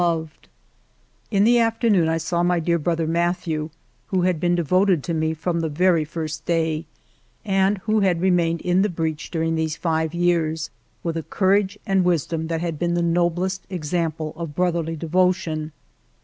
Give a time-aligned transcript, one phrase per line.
[0.01, 0.49] ALFRED DREYFUS
[1.29, 3.69] 303 In the afternoon I saw my dear brother Mathieu,
[4.07, 6.87] who had been devoted to me from the very first day,
[7.45, 10.71] and who had remained in the breach during these five years,
[11.03, 15.71] with a courage and wisdom that had been the noblest example of brotherly devotion.